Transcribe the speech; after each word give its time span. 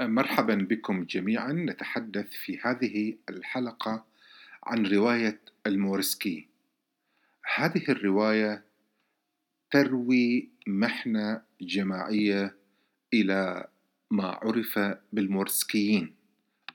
مرحبا 0.00 0.54
بكم 0.54 1.04
جميعا. 1.04 1.52
نتحدث 1.52 2.30
في 2.32 2.58
هذه 2.62 3.16
الحلقة 3.28 4.04
عن 4.64 4.86
رواية 4.86 5.40
المورسكي. 5.66 6.48
هذه 7.54 7.84
الرواية 7.88 8.64
تروي 9.70 10.48
محنة 10.66 11.42
جماعية 11.60 12.56
إلى 13.14 13.68
ما 14.10 14.26
عرف 14.26 14.78
بالمورسكيين. 15.12 16.14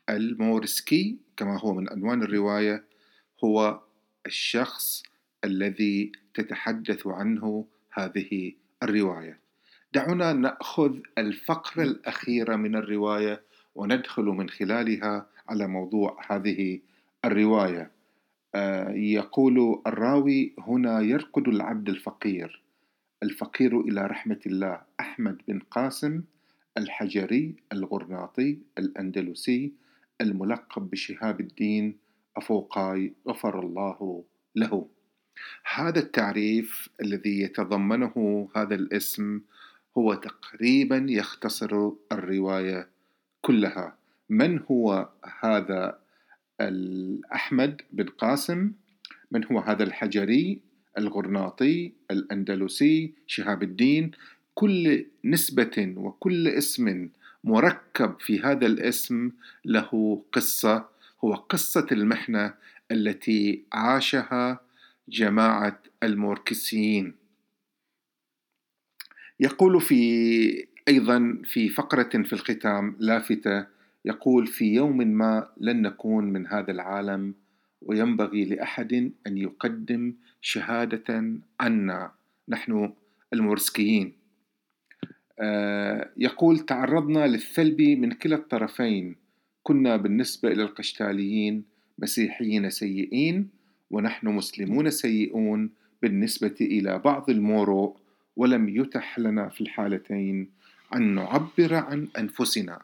المورسكي 0.10 1.18
كما 1.38 1.60
هو 1.60 1.74
من 1.74 1.90
عنوان 1.90 2.24
الرواية 2.24 2.86
هو 3.44 3.82
الشخص 4.26 5.04
الذي 5.44 6.12
تتحدث 6.34 7.08
عنه 7.08 7.68
هذه 7.92 8.54
الرواية. 8.84 9.45
دعونا 9.96 10.34
نأخذ 10.34 10.98
الفقرة 11.18 11.84
الأخيرة 11.84 12.56
من 12.56 12.76
الرواية 12.76 13.42
وندخل 13.76 14.24
من 14.24 14.50
خلالها 14.50 15.26
على 15.50 15.68
موضوع 15.68 16.18
هذه 16.30 16.80
الرواية. 17.26 17.92
آه، 18.56 18.90
يقول 18.92 19.82
الراوي 19.88 20.56
هنا 20.60 21.02
يرقد 21.02 21.48
العبد 21.48 21.90
الفقير 21.90 22.64
الفقير 23.24 23.80
إلى 23.80 24.06
رحمة 24.06 24.40
الله 24.46 24.82
أحمد 25.00 25.38
بن 25.48 25.60
قاسم 25.60 26.24
الحجري 26.78 27.56
الغرناطي 27.74 28.60
الأندلسي 28.78 29.74
الملقب 30.22 30.90
بشهاب 30.90 31.40
الدين 31.40 31.98
أفوقاي 32.38 33.14
غفر 33.28 33.60
الله 33.60 34.24
له. 34.56 34.88
هذا 35.76 36.00
التعريف 36.00 36.90
الذي 37.02 37.42
يتضمنه 37.42 38.48
هذا 38.56 38.76
الاسم 38.76 39.42
هو 39.98 40.14
تقريبا 40.14 41.06
يختصر 41.10 41.92
الرواية 42.12 42.90
كلها. 43.42 43.98
من 44.30 44.60
هو 44.72 45.10
هذا 45.44 46.00
الأحمد 46.62 47.82
بن 47.92 48.06
قاسم؟ 48.06 48.72
من 49.32 49.46
هو 49.46 49.60
هذا 49.60 49.84
الحجري 49.84 50.62
الغرناطي 50.98 51.94
الأندلسي 52.12 53.14
شهاب 53.28 53.64
الدين؟ 53.64 54.12
كل 54.54 55.06
نسبة 55.26 55.94
وكل 55.98 56.48
اسم 56.48 57.10
مركب 57.44 58.16
في 58.20 58.42
هذا 58.42 58.66
الاسم 58.66 59.32
له 59.66 60.22
قصة. 60.32 60.86
هو 61.24 61.34
قصة 61.34 61.88
المحنة 61.92 62.54
التي 62.92 63.64
عاشها 63.74 64.60
جماعة 65.10 65.80
الموركسيين 66.04 67.25
يقول 69.40 69.82
في 69.82 70.68
أيضا 70.88 71.42
في 71.44 71.70
فقرة 71.70 72.24
في 72.24 72.34
الختام 72.34 72.96
لافتة 73.00 73.66
يقول 74.06 74.48
في 74.48 74.74
يوم 74.74 74.98
ما 74.98 75.50
لن 75.58 75.82
نكون 75.82 76.26
من 76.26 76.48
هذا 76.48 76.72
العالم 76.72 77.34
وينبغي 77.82 78.46
لأحد 78.46 79.12
أن 79.28 79.38
يقدم 79.38 80.14
شهادة 80.42 81.34
عنا 81.60 82.12
نحن 82.50 82.94
المورسكيين. 83.34 84.14
آه، 85.40 86.10
يقول 86.18 86.60
تعرضنا 86.60 87.28
للثلب 87.28 87.82
من 87.82 88.12
كلا 88.12 88.36
الطرفين 88.36 89.16
كنا 89.64 89.98
بالنسبة 89.98 90.52
إلى 90.52 90.64
القشتاليين 90.64 91.64
مسيحيين 92.00 92.70
سيئين 92.70 93.50
ونحن 93.92 94.28
مسلمون 94.28 94.90
سيئون 94.90 95.70
بالنسبة 96.02 96.56
إلى 96.62 97.00
بعض 97.00 97.30
المورو. 97.30 97.98
ولم 98.36 98.70
يتح 98.70 99.20
لنا 99.20 99.50
في 99.50 99.62
الحالتين 99.62 100.50
أن 100.96 101.16
نعبر 101.16 101.76
عن 101.76 102.08
أنفسنا. 102.18 102.82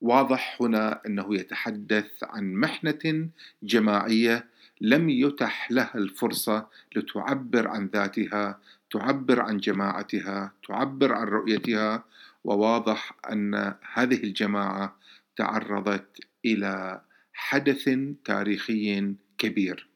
واضح 0.00 0.56
هنا 0.60 1.00
أنه 1.06 1.34
يتحدث 1.34 2.10
عن 2.22 2.54
محنة 2.54 3.28
جماعية 3.62 4.46
لم 4.80 5.10
يتح 5.10 5.70
لها 5.70 5.94
الفرصة 5.94 6.66
لتعبر 6.96 7.68
عن 7.68 7.86
ذاتها 7.86 8.58
تعبر 8.90 9.40
عن 9.40 9.58
جماعتها 9.58 10.52
تعبر 10.68 11.12
عن 11.12 11.26
رؤيتها 11.26 12.04
وواضح 12.44 13.16
أن 13.32 13.74
هذه 13.94 14.24
الجماعة 14.24 14.96
تعرضت 15.36 16.20
إلى 16.44 17.00
حدث 17.32 17.98
تاريخي 18.24 19.14
كبير. 19.38 19.87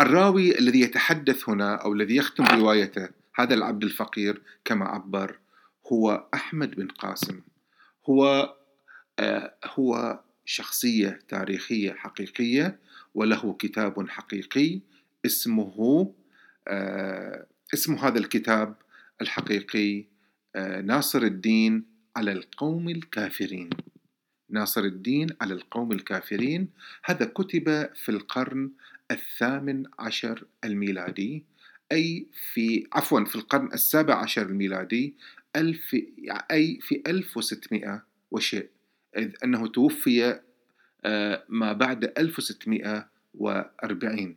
الراوي 0.00 0.58
الذي 0.58 0.80
يتحدث 0.80 1.48
هنا 1.48 1.74
أو 1.74 1.92
الذي 1.92 2.16
يختم 2.16 2.44
روايته 2.44 3.08
هذا 3.34 3.54
العبد 3.54 3.84
الفقير 3.84 4.42
كما 4.64 4.84
عبر 4.84 5.38
هو 5.92 6.26
أحمد 6.34 6.74
بن 6.74 6.88
قاسم. 6.88 7.40
هو 8.10 8.54
آه 9.18 9.54
هو 9.64 10.20
شخصية 10.44 11.18
تاريخية 11.28 11.92
حقيقية 11.92 12.78
وله 13.14 13.52
كتاب 13.52 14.08
حقيقي 14.08 14.80
اسمه 15.26 16.14
آه 16.68 17.46
اسم 17.74 17.94
هذا 17.94 18.18
الكتاب 18.18 18.74
الحقيقي 19.20 20.04
آه 20.56 20.80
ناصر 20.80 21.22
الدين 21.22 21.84
على 22.16 22.32
القوم 22.32 22.88
الكافرين. 22.88 23.70
ناصر 24.50 24.80
الدين 24.80 25.28
على 25.40 25.54
القوم 25.54 25.92
الكافرين. 25.92 26.68
هذا 27.04 27.26
كتب 27.26 27.90
في 27.94 28.08
القرن 28.08 28.70
الثامن 29.10 29.84
عشر 29.98 30.44
الميلادي 30.64 31.44
أي 31.92 32.26
في 32.52 32.86
عفوا 32.92 33.24
في 33.24 33.36
القرن 33.36 33.72
السابع 33.72 34.14
عشر 34.14 34.42
الميلادي 34.42 35.14
ألف 35.56 35.96
أي 36.50 36.78
في 36.82 37.02
1600 37.06 38.02
وشيء 38.30 38.68
إذ 39.16 39.32
أنه 39.44 39.66
توفي 39.66 40.40
آه، 41.04 41.44
ما 41.48 41.72
بعد 41.72 42.04
1640 42.18 44.36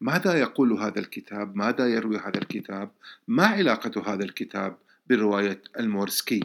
ماذا 0.00 0.34
يقول 0.34 0.72
هذا 0.72 0.98
الكتاب؟ 0.98 1.56
ماذا 1.56 1.86
يروي 1.86 2.16
هذا 2.16 2.38
الكتاب؟ 2.38 2.90
ما 3.28 3.46
علاقة 3.46 4.14
هذا 4.14 4.24
الكتاب 4.24 4.76
برواية 5.10 5.62
المورسكي؟ 5.78 6.40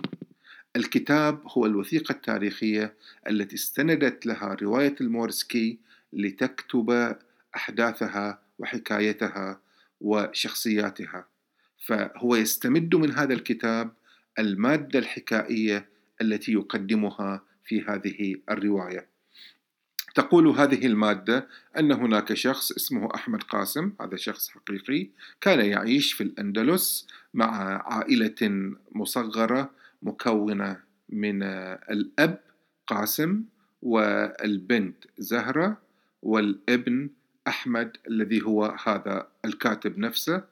الكتاب 0.76 1.42
هو 1.48 1.66
الوثيقة 1.66 2.12
التاريخية 2.12 2.94
التي 3.30 3.56
استندت 3.56 4.26
لها 4.26 4.58
رواية 4.62 4.96
المورسكي 5.02 5.80
لتكتب 6.14 7.16
أحداثها 7.56 8.42
وحكايتها 8.60 9.62
وشخصياتها. 10.02 11.28
فهو 11.86 12.36
يستمد 12.36 12.96
من 12.96 13.12
هذا 13.12 13.34
الكتاب 13.34 13.94
المادة 14.40 15.00
الحكائية 15.00 15.90
التي 16.22 16.54
يقدمها 16.54 17.44
في 17.64 17.82
هذه 17.82 18.36
الرواية. 18.50 19.14
تقول 20.16 20.48
هذه 20.48 20.86
المادة 20.86 21.48
أن 21.78 21.92
هناك 21.92 22.34
شخص 22.34 22.72
اسمه 22.72 23.10
أحمد 23.16 23.44
قاسم 23.44 23.94
هذا 24.02 24.16
شخص 24.16 24.50
حقيقي 24.50 25.10
كان 25.42 25.66
يعيش 25.66 26.14
في 26.14 26.24
الأندلس 26.24 27.08
مع 27.34 27.82
عائلة 27.94 28.72
مصغرة 28.92 29.72
مكونة 30.02 30.80
من 31.10 31.44
الأب 31.44 32.40
قاسم 32.88 33.44
والبنت 33.82 35.06
زهرة 35.18 35.78
والابن 36.22 37.10
أحمد 37.48 37.98
الذي 38.08 38.42
هو 38.42 38.78
هذا 38.86 39.28
الكاتب 39.46 39.98
نفسه 39.98 40.44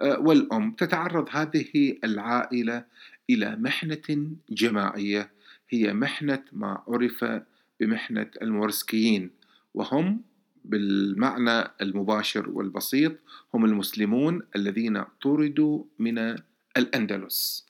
آه، 0.00 0.18
والأم 0.18 0.72
تتعرض 0.72 1.28
هذه 1.30 1.98
العائلة 2.04 2.84
إلى 3.30 3.56
محنة 3.56 4.28
جماعية 4.50 5.30
هي 5.70 5.92
محنة 5.92 6.42
ما 6.52 6.82
عرف 6.88 7.24
بمحنة 7.80 8.30
المورسكيين 8.42 9.30
وهم 9.74 10.20
بالمعنى 10.64 11.68
المباشر 11.80 12.50
والبسيط 12.50 13.12
هم 13.54 13.64
المسلمون 13.64 14.42
الذين 14.56 15.04
طردوا 15.22 15.84
من 15.98 16.36
الأندلس. 16.76 17.66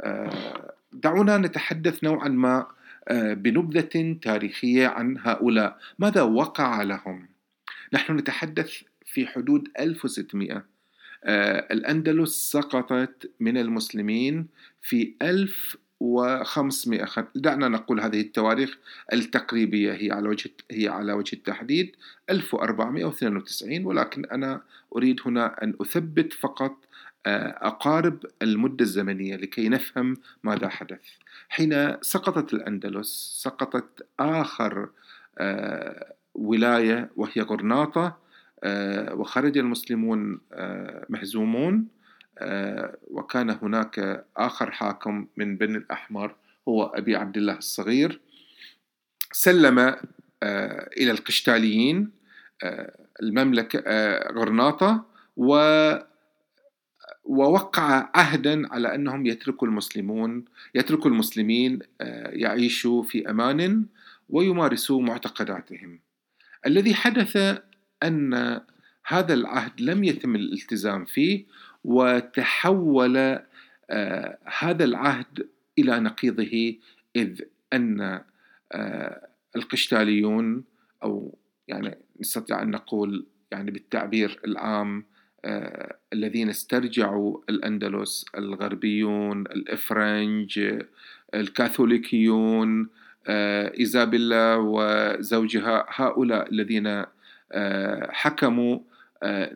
آه، 0.00 0.74
دعونا 0.92 1.38
نتحدث 1.38 2.04
نوعا 2.04 2.28
ما 2.28 2.66
آه، 3.08 3.34
بنبذة 3.34 4.16
تاريخية 4.22 4.86
عن 4.86 5.18
هؤلاء. 5.18 5.78
ماذا 5.98 6.22
وقع 6.22 6.82
لهم؟ 6.82 7.29
نحن 7.92 8.16
نتحدث 8.16 8.82
في 9.04 9.26
حدود 9.26 9.68
1600 9.78 10.64
آه، 11.24 11.66
الأندلس 11.72 12.50
سقطت 12.52 13.30
من 13.40 13.58
المسلمين 13.58 14.46
في 14.82 15.14
1500 15.22 17.06
دعنا 17.34 17.68
نقول 17.68 18.00
هذه 18.00 18.20
التواريخ 18.20 18.78
التقريبية 19.12 19.92
هي 19.92 20.10
على 20.10 20.28
وجه 20.28 20.50
هي 20.70 20.88
على 20.88 21.12
وجه 21.12 21.36
التحديد 21.36 21.96
1492 22.30 23.84
ولكن 23.84 24.24
أنا 24.24 24.62
أريد 24.96 25.20
هنا 25.26 25.62
أن 25.62 25.74
أثبت 25.80 26.32
فقط 26.32 26.76
آه، 27.26 27.58
أقارب 27.66 28.26
المدة 28.42 28.84
الزمنية 28.84 29.36
لكي 29.36 29.68
نفهم 29.68 30.16
ماذا 30.42 30.68
حدث. 30.68 31.00
حين 31.48 31.96
سقطت 32.02 32.54
الأندلس 32.54 33.40
سقطت 33.42 34.06
آخر 34.20 34.88
آه، 35.38 36.14
ولاية 36.34 37.10
وهي 37.16 37.42
غرناطة 37.42 38.16
آه، 38.64 39.14
وخرج 39.14 39.58
المسلمون 39.58 40.40
آه، 40.52 41.06
مهزومون 41.08 41.88
آه، 42.38 42.96
وكان 43.10 43.50
هناك 43.50 44.24
آخر 44.36 44.70
حاكم 44.70 45.26
من 45.36 45.56
بني 45.56 45.78
الأحمر 45.78 46.34
هو 46.68 46.84
أبي 46.84 47.16
عبد 47.16 47.36
الله 47.36 47.58
الصغير 47.58 48.20
سلم 49.32 49.78
إلى 50.98 51.10
القشتاليين 51.10 52.10
المملكة 53.22 53.80
غرناطة 54.32 55.04
و 55.36 55.54
ووقع 57.24 58.10
عهدا 58.14 58.72
على 58.74 58.94
أنهم 58.94 59.26
يتركوا 59.26 59.68
المسلمون 59.68 60.44
يتركوا 60.74 61.10
المسلمين 61.10 61.78
يعيشوا 62.32 63.02
في 63.02 63.30
أمان 63.30 63.86
ويمارسوا 64.28 65.02
معتقداتهم. 65.02 66.00
الذي 66.66 66.94
حدث 66.94 67.60
أن 68.02 68.60
هذا 69.06 69.34
العهد 69.34 69.80
لم 69.80 70.04
يتم 70.04 70.36
الالتزام 70.36 71.04
فيه 71.04 71.46
وتحول 71.84 73.16
آه، 73.90 74.38
هذا 74.58 74.84
العهد 74.84 75.48
إلى 75.78 76.00
نقيضه 76.00 76.74
إذ 77.16 77.40
أن 77.72 78.20
آه، 78.72 79.28
القشتاليون 79.56 80.64
أو 81.02 81.38
يعني 81.68 81.98
نستطيع 82.20 82.62
أن 82.62 82.70
نقول 82.70 83.26
يعني 83.50 83.70
بالتعبير 83.70 84.40
العام 84.44 85.04
آه، 85.44 85.96
الذين 86.12 86.48
استرجعوا 86.48 87.40
الأندلس 87.48 88.24
الغربيون 88.38 89.40
الإفرنج 89.40 90.78
الكاثوليكيون 91.34 92.88
إيزابيلا 93.28 94.56
وزوجها 94.56 95.86
هؤلاء 95.88 96.50
الذين 96.52 97.04
حكموا 98.10 98.78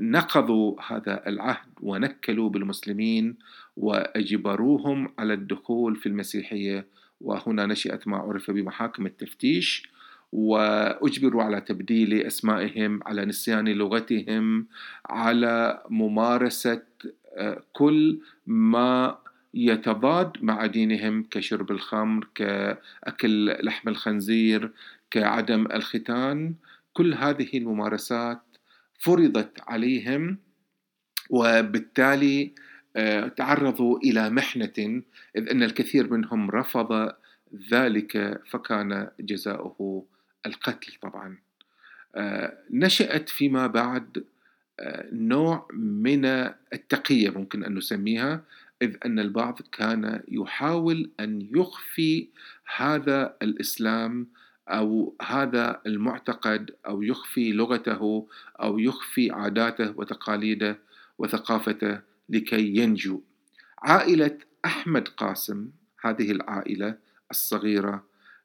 نقضوا 0.00 0.81
هذا 0.88 1.22
العهد 1.26 1.69
ونكلوا 1.82 2.50
بالمسلمين 2.50 3.37
وأجبروهم 3.76 5.12
على 5.19 5.34
الدخول 5.34 5.96
في 5.96 6.06
المسيحية. 6.06 6.87
وهنا 7.20 7.66
نشأت 7.66 8.08
ما 8.08 8.16
عرف 8.16 8.50
بمحاكم 8.50 9.06
التفتيش 9.06 9.88
وأجبروا 10.32 11.43
على 11.43 11.61
تبديل 11.61 12.22
أسمائهم 12.22 13.00
على 13.06 13.25
نسيان 13.25 13.69
لغتهم 13.69 14.66
على 15.06 15.82
ممارسة 15.90 16.82
آه، 17.37 17.62
كل 17.72 18.19
ما 18.46 19.19
يتضاد 19.54 20.32
مع 20.42 20.66
دينهم 20.66 21.24
كشرب 21.30 21.70
الخمر 21.70 22.28
كأكل 22.34 23.56
لحم 23.66 23.88
الخنزير 23.88 24.70
كعدم 25.10 25.66
الختان. 25.66 26.54
كل 26.92 27.14
هذه 27.14 27.48
الممارسات 27.54 28.42
فرضت 28.98 29.60
عليهم 29.66 30.38
وبالتالي 31.30 32.54
آه، 32.96 33.28
تعرضوا 33.28 33.98
إلى 33.98 34.30
محنة 34.30 35.02
إذ 35.36 35.48
أن 35.50 35.62
الكثير 35.62 36.12
منهم 36.12 36.50
رفض 36.50 37.12
ذلك 37.70 38.40
فكان 38.50 39.08
جزاؤه 39.20 40.06
القتل 40.46 40.92
طبعا. 41.02 41.38
آه، 42.14 42.58
نشأت 42.70 43.28
فيما 43.28 43.66
بعد 43.66 44.24
آه، 44.80 45.08
نوع 45.12 45.68
من 45.72 46.24
التقية 46.72 47.30
ممكن 47.30 47.64
أن 47.64 47.74
نسميها. 47.74 48.42
إذ 48.82 48.97
أن 49.06 49.19
البعض 49.19 49.59
كان 49.73 50.23
يحاول 50.29 51.11
أن 51.21 51.49
يخفي 51.56 52.29
هذا 52.76 53.37
الإسلام 53.43 54.29
أو 54.69 55.17
هذا 55.23 55.81
المعتقد 55.87 56.71
أو 56.87 57.03
يخفي 57.03 57.53
لغته 57.53 58.29
أو 58.62 58.79
يخفي 58.79 59.31
عاداته 59.31 59.99
وتقاليده 59.99 60.79
وثقافته 61.19 62.00
لكي 62.29 62.76
ينجو. 62.76 63.23
عائلة 63.79 64.38
أحمد 64.65 65.09
قاسم 65.09 65.71
هذه 66.05 66.31
العائلة 66.31 66.99
الصغيرة 67.31 68.05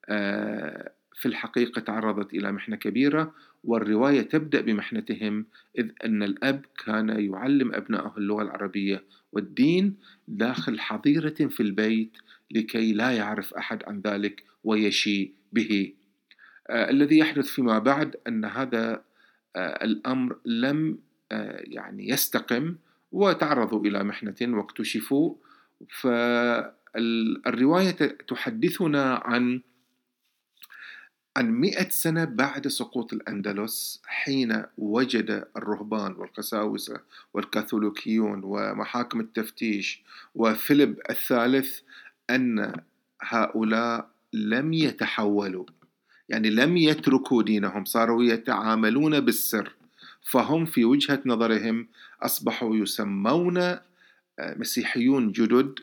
آه، 0.10 0.92
في 1.20 1.28
الحقيقة 1.28 1.80
تعرضت 1.80 2.34
إلى 2.34 2.52
محنة 2.52 2.76
كبيرة 2.76 3.34
والرواية 3.64 4.22
تبدأ 4.22 4.62
بمحنتهم 4.62 5.46
إذ 5.78 5.90
أن 6.06 6.24
الأب 6.24 6.66
كان 6.86 7.10
يعلم 7.10 7.74
أبنائه 7.74 8.14
اللغة 8.18 8.42
العربية 8.42 9.04
والدين 9.32 9.98
داخل 10.28 10.80
حظيرة 10.80 11.48
في 11.48 11.60
البيت 11.60 12.18
لكي 12.52 12.94
لا 12.94 13.12
يعرف 13.12 13.54
أحد 13.54 13.84
عن 13.84 14.02
ذلك 14.02 14.44
ويشي 14.64 15.34
به. 15.54 15.94
آه 16.70 16.90
الذي 16.90 17.18
يحدث 17.18 17.48
فيما 17.48 17.80
بعد 17.80 18.16
أن 18.28 18.46
هذا 18.46 19.04
آه 19.56 19.86
الأمر 19.86 20.38
لم 20.46 21.00
آه 21.32 21.62
يعني 21.64 22.10
يستقم 22.10 22.76
وتعرضوا 23.12 23.86
إلى 23.86 24.04
محنة 24.04 24.36
واكتشفوا. 24.42 25.36
فالرواية 26.96 27.98
تحدثنا 28.28 29.16
عن 29.26 29.62
عن 31.40 31.52
مئة 31.52 31.90
سنة 31.90 32.26
بعد 32.26 32.68
سقوط 32.68 33.14
الأندلس 33.14 34.02
حين 34.06 34.64
وجد 34.78 35.48
الرهبان 35.58 36.12
والقساوسة 36.12 37.00
والكاثوليكيون 37.34 38.42
ومحاكم 38.44 39.20
التفتيش 39.20 40.04
وفيليب 40.36 41.00
الثالث 41.10 41.80
أن 42.30 42.74
هؤلاء 43.22 44.10
لم 44.34 44.74
يتحولوا 44.74 45.66
يعني 46.30 46.50
لم 46.50 46.78
يتركوا 46.78 47.44
دينهم 47.44 47.86
صاروا 47.86 48.24
يتعاملون 48.24 49.20
بالسر 49.20 49.76
فهم 50.22 50.66
في 50.66 50.86
وجهة 50.86 51.22
نظرهم 51.26 51.88
أصبحوا 52.22 52.76
يسمون 52.76 53.58
آه، 53.58 53.80
مسيحيون 54.40 55.32
جدد 55.32 55.80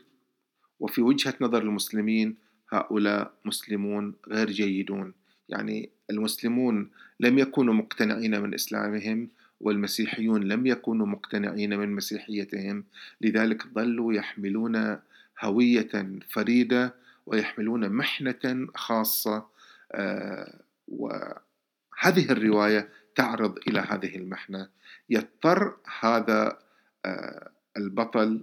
وفي 0.81 1.03
وجهة 1.03 1.35
نظر 1.41 1.63
المسلمين 1.63 2.37
هؤلاء 2.73 3.33
مسلمون 3.45 4.15
غير 4.29 4.51
جيدون. 4.51 5.13
يعني 5.49 5.91
المسلمون 6.11 6.91
لم 7.21 7.39
يكونوا 7.39 7.75
مقتنعين 7.75 8.41
من 8.41 8.55
إسلامهم 8.55 9.29
والمسيحيون 9.61 10.43
لم 10.43 10.67
يكونوا 10.67 11.07
مقتنعين 11.07 11.79
من 11.79 11.95
مسيحيتهم 11.95 12.85
لذلك 13.21 13.67
ظلوا 13.75 14.13
يحملون 14.13 14.99
هوية 15.41 16.21
فريدة 16.31 16.95
ويحملون 17.27 17.89
محنة 17.89 18.69
خاصة 18.75 19.47
آه، 19.93 20.61
وهذه 20.89 22.31
الرواية 22.31 22.89
تعرض 23.15 23.59
إلى 23.69 23.81
هذه 23.81 24.17
المحنة. 24.17 24.69
يضطر 25.11 25.77
هذا 26.01 26.59
آه، 27.05 27.51
البطل 27.77 28.41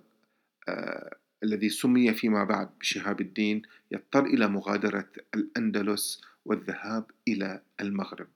آه، 0.68 1.16
الذي 1.44 1.70
سمي 1.70 2.14
فيما 2.14 2.44
بعد 2.44 2.70
بشهاب 2.80 3.22
الدين 3.22 3.62
يضطر 3.92 4.26
إلى 4.26 4.48
مغادرة 4.48 5.08
الأندلس 5.36 6.22
والذهاب 6.46 7.12
إلى 7.28 7.62
المغرب. 7.82 8.28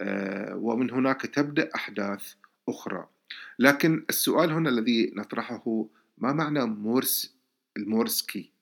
آه، 0.00 0.56
ومن 0.56 0.90
هناك 0.90 1.20
تبدأ 1.20 1.70
أحداث 1.74 2.34
أخرى. 2.68 3.08
لكن 3.58 4.04
السؤال 4.10 4.52
هنا 4.52 4.68
الذي 4.70 5.12
نطرحه 5.16 5.86
ما 6.18 6.32
معنى 6.32 6.64
مورس 6.64 7.36
المورسكي؟ 7.76 8.52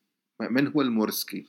من 0.40 0.66
هو 0.66 0.82
المورسكي؟ 0.82 1.46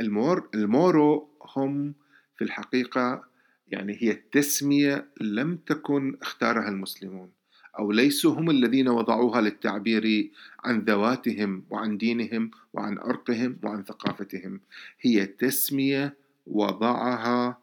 المور 0.00 0.48
المورو 0.54 1.28
هم 1.56 1.94
في 2.38 2.44
الحقيقة 2.44 3.24
يعني 3.68 3.96
هي 4.00 4.10
التسمية 4.10 5.08
لم 5.20 5.56
تكن 5.56 6.16
اختارها 6.22 6.68
المسلمون 6.68 7.30
أو 7.78 7.92
ليسوا 7.92 8.34
هم 8.34 8.50
الذين 8.50 8.88
وضعوها 8.88 9.40
للتعبير 9.40 10.30
عن 10.64 10.80
ذواتهم 10.80 11.64
وعن 11.70 11.98
دينهم 11.98 12.50
وعن 12.72 12.98
عرقهم 12.98 13.58
وعن 13.62 13.84
ثقافتهم. 13.84 14.60
هي 15.00 15.26
تسمية 15.26 16.16
وضعها 16.46 17.58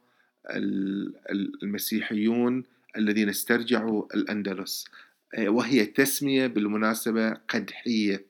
المسيحيون 1.64 2.64
الذين 2.98 3.30
استرجعوا 3.30 4.16
الأندلس. 4.16 4.86
وهي 5.40 5.86
تسمية 5.86 6.48
بالمناسبة 6.48 7.34
قدحية. 7.34 8.26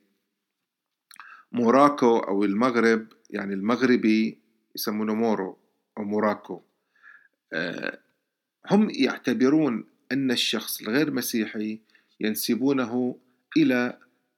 موراكو 1.51 2.17
أو 2.17 2.43
المغرب 2.43 3.07
يعني 3.29 3.53
المغربي 3.53 4.37
يسمونه 4.75 5.13
مورو 5.13 5.57
أو 5.97 6.03
موراكو. 6.03 6.61
هم 8.71 8.89
يعتبرون 8.89 9.85
أن 10.11 10.31
الشخص 10.31 10.81
الغير 10.81 11.11
مسيحي 11.11 11.79
ينسبونه 12.19 13.17
إلى 13.57 13.97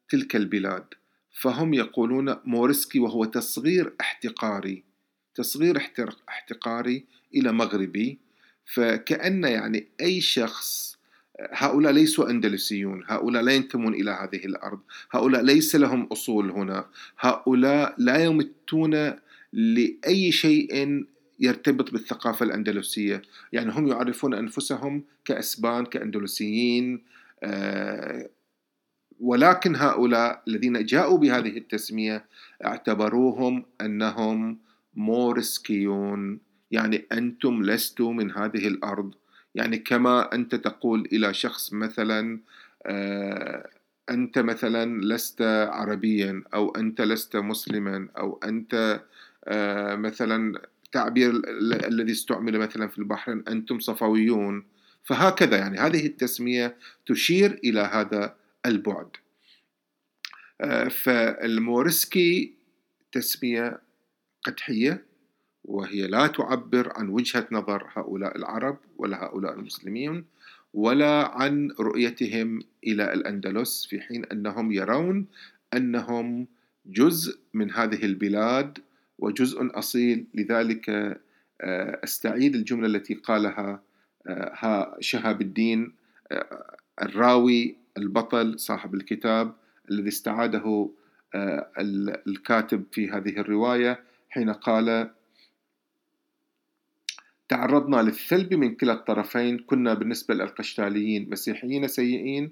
تلك 0.09 0.35
البلاد. 0.35 0.85
فهم 1.41 1.73
يقولون 1.73 2.35
مورسكي 2.45 2.99
وهو 2.99 3.25
تصغير 3.25 3.93
احتقاري. 4.01 4.83
تصغير 5.35 5.77
احتقاري 6.29 7.05
إلى 7.35 7.51
مغربي. 7.51 8.19
فكأن 8.65 9.43
يعني 9.43 9.87
أي 10.01 10.21
شخص 10.21 10.97
هؤلاء 11.51 11.91
ليسوا 11.93 12.29
أندلسيون 12.29 13.03
هؤلاء 13.07 13.43
لا 13.43 13.51
ينتمون 13.51 13.93
إلى 13.93 14.11
هذه 14.11 14.45
الأرض 14.45 14.79
هؤلاء 15.11 15.41
ليس 15.41 15.75
لهم 15.75 16.03
أصول 16.03 16.51
هنا 16.51 16.85
هؤلاء 17.19 17.95
لا 17.97 18.23
يمتون 18.23 19.13
لأي 19.53 20.31
شيء 20.31 21.03
يرتبط 21.39 21.91
بالثقافة 21.91 22.45
الأندلسية. 22.45 23.21
يعني 23.53 23.71
هم 23.71 23.87
يعرفون 23.87 24.33
أنفسهم 24.33 25.03
كأسبان 25.25 25.85
كأندلسيين 25.85 27.03
آه، 27.43 28.29
ولكن 29.19 29.75
هؤلاء 29.75 30.43
الذين 30.47 30.85
جاءوا 30.85 31.17
بهذه 31.17 31.57
التسمية 31.57 32.25
اعتبروهم 32.65 33.65
أنهم 33.81 34.57
مورسكيون 34.95 36.39
يعني 36.71 37.05
أنتم 37.11 37.63
لستوا 37.63 38.13
من 38.13 38.31
هذه 38.31 38.67
الأرض. 38.67 39.13
يعني 39.55 39.77
كما 39.77 40.35
أنت 40.35 40.55
تقول 40.55 41.07
إلى 41.11 41.33
شخص 41.33 41.73
مثلا 41.73 42.39
آه، 42.85 43.69
أنت 44.09 44.39
مثلا 44.39 45.01
لست 45.01 45.41
عربيا 45.71 46.43
أو 46.53 46.71
أنت 46.71 47.01
لست 47.01 47.35
مسلما 47.35 48.07
أو 48.17 48.39
أنت 48.43 49.01
آه، 49.45 49.95
مثلا 49.95 50.61
تعبير 50.91 51.41
الذي 51.87 52.11
استعمل 52.11 52.59
مثلا 52.59 52.87
في 52.87 52.99
البحرين 52.99 53.43
أنتم 53.47 53.79
صفويون. 53.79 54.65
فهكذا 55.03 55.57
يعني 55.57 55.77
هذه 55.77 56.05
التسمية 56.05 56.77
تشير 57.05 57.59
إلى 57.63 57.79
هذا 57.79 58.35
البعد. 58.65 59.09
آه، 60.61 60.87
فالمورسكي 60.87 62.53
تسمية 63.11 63.79
قدحية 64.43 65.05
وهي 65.63 66.07
لا 66.07 66.27
تعبر 66.27 66.93
عن 66.95 67.09
وجهة 67.09 67.47
نظر 67.51 67.87
هؤلاء 67.93 68.37
العرب 68.37 68.77
ولا 68.97 69.23
هؤلاء 69.23 69.53
المسلمين 69.53 70.25
ولا 70.73 71.27
عن 71.37 71.71
رؤيتهم 71.79 72.61
إلى 72.83 73.13
الأندلس 73.13 73.85
في 73.85 74.01
حين 74.01 74.25
أنهم 74.25 74.71
يرون 74.71 75.25
أنهم 75.73 76.47
جزء 76.85 77.39
من 77.53 77.71
هذه 77.71 78.05
البلاد 78.05 78.77
وجزء 79.19 79.69
أصيل. 79.79 80.25
لذلك 80.33 80.89
آه، 81.61 81.99
أستعيد 82.03 82.55
الجملة 82.55 82.87
التي 82.87 83.13
قالها 83.13 83.81
آه، 84.27 84.97
شهاب 84.99 85.41
الدين 85.41 85.93
آه، 86.31 86.77
الراوي 87.01 87.75
البطل 87.97 88.59
صاحب 88.59 88.95
الكتاب 88.95 89.53
الذي 89.91 90.07
استعاده 90.07 90.89
الكاتب 92.27 92.83
في 92.91 93.09
هذه 93.09 93.39
الرواية. 93.39 94.03
حين 94.33 94.49
قال 94.49 95.09
تعرضنا 97.49 98.01
للثلب 98.01 98.53
من 98.53 98.75
كلا 98.75 98.93
الطرفين 98.93 99.59
كنا 99.59 99.93
بالنسبة 99.93 100.33
للقشتاليين 100.33 101.29
مسيحيين 101.29 101.87
سيئين 101.87 102.51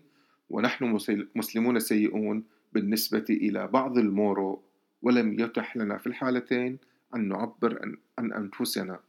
ونحن 0.50 0.97
مسلمون 1.35 1.79
سيئون 1.79 2.43
بالنسبة 2.73 3.25
إلى 3.29 3.67
بعض 3.67 3.97
المورو 3.97 4.63
ولم 5.01 5.39
يتح 5.39 5.77
لنا 5.77 5.97
في 5.97 6.07
الحالتين 6.07 6.77
أن 7.15 7.27
نعبر 7.27 7.95
عن, 8.19 8.33
أنفسنا. 8.33 9.00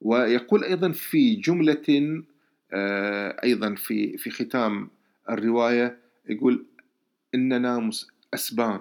ويقول 0.00 0.64
أيضا 0.64 0.92
في 0.92 1.34
جملة 1.36 2.22
آه، 2.72 3.36
أيضا 3.44 3.74
في 3.74 4.18
في 4.18 4.30
ختام 4.30 4.90
الرواية 5.30 5.98
يقول 6.28 6.66
إننا 7.34 7.90
أسبان 8.34 8.80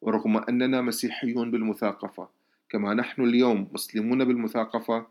ورغم 0.00 0.36
أننا 0.36 0.80
مسيحيون 0.80 1.50
بالمثاقفة. 1.50 2.39
كما 2.70 2.94
نحن 2.94 3.22
اليوم 3.22 3.68
مسلمون 3.72 4.24
بالمثاقفة 4.24 5.06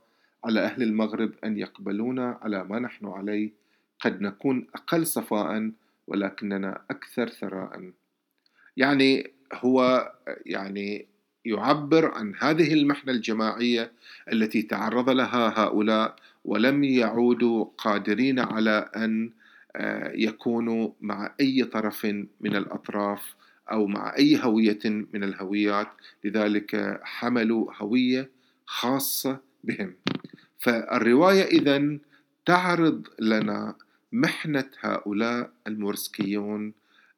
على 0.45 0.59
أهل 0.59 0.83
المغرب 0.83 1.31
أن 1.43 1.57
يقبلونا 1.57 2.39
على 2.41 2.63
ما 2.63 2.79
نحن 2.79 3.05
عليه. 3.05 3.51
قد 3.99 4.21
نكون 4.21 4.67
أقل 4.75 5.05
صفاء 5.05 5.71
ولكننا 6.07 6.81
أكثر 6.91 7.29
ثراء. 7.29 7.91
يعني 8.77 9.31
هو 9.53 10.11
يعني 10.45 11.07
يعبر 11.45 12.11
عن 12.11 12.33
هذه 12.39 12.73
المحنة 12.73 13.11
الجماعية 13.11 13.91
التي 14.33 14.61
تعرض 14.61 15.09
لها 15.09 15.63
هؤلاء 15.63 16.15
ولم 16.45 16.83
يعودوا 16.83 17.65
قادرين 17.77 18.39
على 18.39 18.89
أن 18.95 19.31
آه، 19.75 20.11
يكونوا 20.15 20.89
مع 21.01 21.35
أي 21.39 21.63
طرف 21.63 22.05
من 22.41 22.55
الأطراف. 22.55 23.35
أو 23.71 23.87
مع 23.87 24.15
أي 24.17 24.39
هوية 24.43 24.79
من 24.85 25.23
الهويات 25.23 25.87
لذلك 26.23 26.99
حملوا 27.03 27.73
هوية 27.77 28.29
خاصة 28.65 29.39
بهم. 29.63 29.93
فالرواية 30.59 31.43
إذا 31.43 31.97
تعرض 32.45 33.07
لنا 33.19 33.75
محنة 34.11 34.69
هؤلاء 34.79 35.51
المورسكيون 35.67 36.73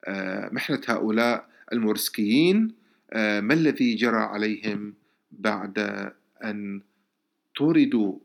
آه، 0.06 0.50
محنة 0.54 0.82
هؤلاء 0.88 1.50
المورسكيين 1.74 2.74
آه، 3.14 3.40
ما 3.40 3.54
الذي 3.54 3.96
جرى 3.96 4.18
عليهم 4.18 4.94
بعد 5.32 5.80
أن 6.44 6.82
طردوا 7.58 8.20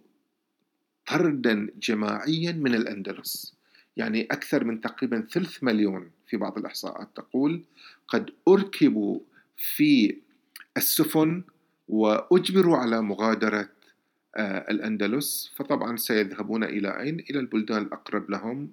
طردا 1.06 1.68
جماعيا 1.82 2.52
من 2.52 2.74
الأندلس؟ 2.74 3.56
يعني 3.96 4.22
أكثر 4.22 4.64
من 4.64 4.80
تقريبا 4.80 5.20
ثلث 5.20 5.64
مليون 5.64 6.10
في 6.26 6.36
بعض 6.36 6.58
الإحصاءات 6.58 7.08
تقول 7.14 7.62
قد 8.08 8.30
أركبوا 8.48 9.20
في 9.56 10.16
السفن 10.76 11.42
وأجبروا 11.88 12.76
على 12.76 13.02
مغادرة 13.02 13.68
آه، 14.36 14.70
الأندلس 14.70 15.52
فطبعا 15.56 15.96
سيذهبون 15.96 16.64
إلى 16.64 17.00
أين؟ 17.00 17.20
إلى 17.30 17.38
البلدان 17.38 17.82
الأقرب 17.82 18.30
لهم 18.30 18.70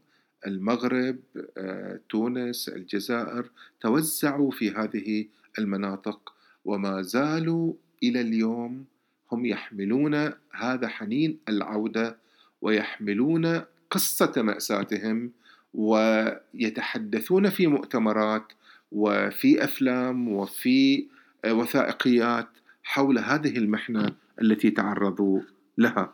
المغرب 0.48 1.18
آه، 1.58 2.00
تونس 2.10 2.70
الجزائر 2.70 3.50
توزعوا 3.82 4.52
في 4.52 4.72
هذه 4.72 5.26
المناطق 5.60 6.34
وما 6.66 7.02
زالوا 7.02 7.74
إلى 8.04 8.22
اليوم 8.22 8.86
هم 9.32 9.46
يحملون 9.46 10.34
هذا 10.52 10.88
حنين 10.88 11.40
العودة 11.50 12.18
ويحملون 12.62 13.62
قصة 13.92 14.34
مأساتهم 14.38 15.32
ويتحدثون 15.74 17.50
في 17.50 17.68
مؤتمرات 17.68 18.54
وفي 18.92 19.64
أفلام 19.64 20.28
وفي 20.28 21.08
وثائقيات 21.48 22.48
حول 22.84 23.20
هذه 23.20 23.58
المحنة 23.58 24.10
التي 24.42 24.72
تعرضوا 24.72 25.42
لها. 25.78 26.14